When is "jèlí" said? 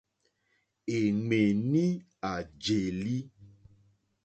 2.63-3.15